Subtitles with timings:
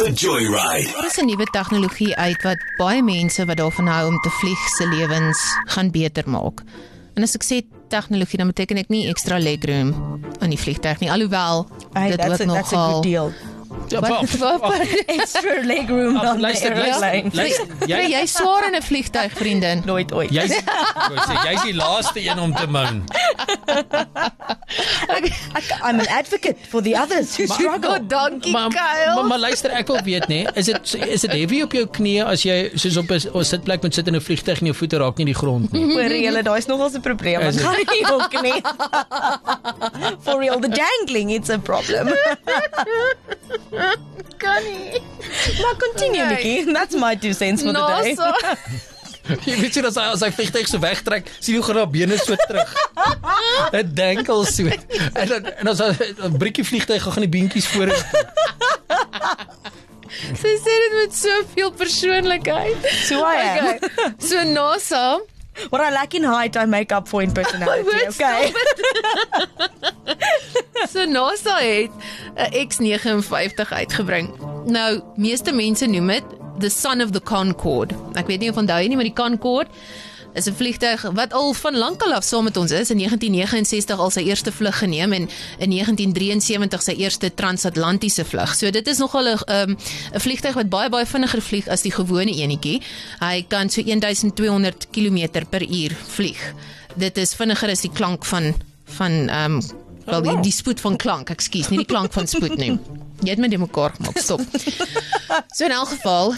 [0.00, 0.92] The Joyride.
[0.92, 4.58] Daar is 'n nuwe tegnologie uit wat baie mense wat daarvan hou om te vlieg
[4.76, 6.60] se lewens gaan beter maak.
[7.14, 11.10] En as ek sê tegnologie, dan beteken ek nie extra legroom in die vliegtuig nie,
[11.10, 12.44] alhoewel Hey, dit ook a, that's a
[12.76, 13.32] nogal good deal.
[13.88, 14.80] Ja, Wat- wa- wat-
[15.18, 17.66] Extra legroom on the Luister, luister.
[17.86, 19.82] Jy Jy swaar in 'n vliegtuig, vriendin.
[19.84, 20.30] Nooit ooit.
[20.30, 20.50] jy's
[21.48, 23.04] jy's die laaste een om te min.
[25.52, 27.90] Ek, I'm an advocate for the others who struggle.
[27.90, 29.14] God, dankie Kyle.
[29.14, 32.24] maar maar luister, ek wil weet nê, is dit is dit heavy op jou knieë
[32.30, 35.16] as jy soos op 'n sitplek moet sit in 'n vliegtuig en jou voete raak
[35.16, 35.86] nie die grond nie.
[35.92, 37.40] For real, daai's nogal 'n probleem.
[37.40, 37.60] Het?
[37.60, 38.60] gaan nie ook nie.
[40.24, 42.06] For real, the jangling it's a problem.
[44.42, 45.00] kan nie.
[45.62, 46.42] Maar continue, Okay.
[46.54, 46.72] Nikki.
[46.72, 48.14] That's my two cents for the day.
[48.14, 48.56] NASA.
[49.48, 52.18] Jy weet jy as hy as hy vliegtuig so wegtrek, sien hoe gaan haar bene
[52.18, 52.74] so terug.
[53.76, 54.66] Dit denkel so.
[55.14, 57.92] En dan en as 'n briekie vliegtuig gaan die beentjies voor.
[60.20, 62.88] Sy sê dit met soveel persoonlikheid.
[63.06, 63.58] So I am.
[63.58, 63.78] Okay.
[64.18, 65.20] So NASA
[65.68, 67.82] What I lack in height, I make up for in personality.
[67.88, 68.52] Woord, Okay.
[70.88, 71.90] So NASA het
[72.36, 74.30] 'n X59 uitgebring.
[74.64, 76.24] Nou, meeste mense noem dit
[76.60, 77.96] the son of the Concorde.
[78.14, 79.70] Ek weet nie of onthou jy nie, maar die Concorde
[80.34, 82.90] is 'n vliegtuig wat al van lankal af saam met ons is.
[82.90, 88.54] In 1969 al sy eerste vlug geneem en in 1973 sy eerste transatlantiese vlug.
[88.54, 89.76] So dit is nogal 'n um,
[90.14, 92.82] 'n vliegtuig wat baie baie vinniger vlieg as die gewone enetjie.
[93.20, 96.54] Hy kan so 1200 km per uur vlieg.
[96.94, 99.62] Dit is vinniger as die klank van van ehm um,
[100.04, 102.78] wel die, die spoed van klank, ekskuus, nie die klank van spoed nie.
[103.20, 104.18] Jy het my dit mekaar gemaak.
[104.18, 104.40] Stop.
[105.54, 106.32] So in elk geval,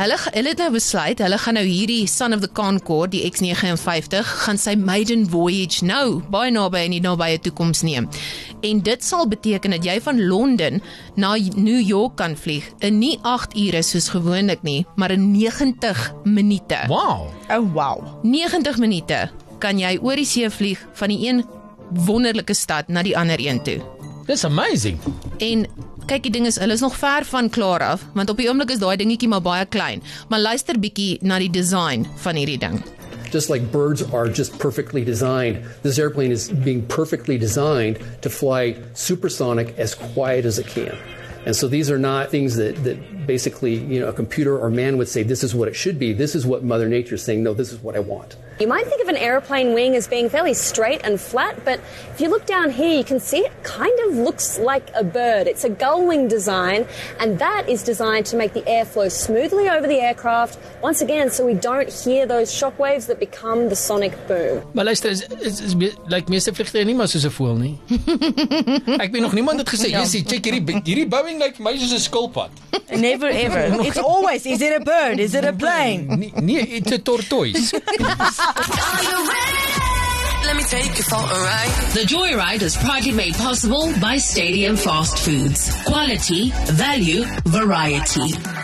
[0.00, 4.30] hulle hulle het nou besluit, hulle gaan nou hierdie Son of the Concorde, die X59,
[4.46, 8.08] gaan sy maiden voyage nou baie naby in die nabye toekoms neem.
[8.66, 10.82] En dit sal beteken dat jy van Londen
[11.14, 16.02] na New York kan vlieg in nie 8 ure soos gewoonlik nie, maar in 90
[16.24, 16.82] minute.
[16.90, 17.28] Wow.
[17.50, 18.02] Oh wow.
[18.26, 19.28] 90 minute
[19.62, 21.44] kan jy oor die see vlieg van die een
[22.06, 23.78] wonderlike stad na die ander een toe.
[24.26, 24.98] That's amazing.
[25.38, 25.66] En
[26.10, 28.70] kyk die ding is hulle is nog ver van klaar af want op die oomblik
[28.74, 30.02] is daai dingetjie maar baie klein.
[30.28, 32.82] Maar luister bietjie na die design van hierdie ding.
[33.32, 38.76] Just like birds are just perfectly designed, this airplane is being perfectly designed to fly
[38.92, 40.98] supersonic as quiet as it can.
[41.46, 44.96] And so these are not things that, that basically, you know, a computer or man
[44.98, 46.12] would say, this is what it should be.
[46.12, 48.36] This is what Mother Nature is saying, no, this is what I want.
[48.60, 51.80] You might think of an aeroplane wing as being fairly straight and flat, but
[52.14, 55.48] if you look down here, you can see it kind of looks like a bird.
[55.48, 56.86] It's a gull wing design,
[57.18, 61.30] and that is designed to make the air flow smoothly over the aircraft, once again,
[61.30, 64.62] so we don't hear those shock waves that become the sonic boom.
[64.74, 67.80] Maar luister, is is, is me- like meeste vliegtuie nie maar soos 'n voël nie.
[69.04, 69.98] Ek weet nog niemand het gesê, Ja.
[69.98, 72.50] "Jessie, check hierdie hierdie Boeing lyk vir my soos 'n skilpad."
[72.96, 73.64] Never ever.
[73.88, 75.18] It's always is it a bird?
[75.20, 76.06] Is it a plane?
[76.08, 77.72] Nee, nee, it's a tortoise.
[80.44, 81.72] Let me take you for a ride.
[81.94, 85.70] The Joyride is proudly made possible by Stadium Fast Foods.
[85.84, 88.61] Quality, value, variety.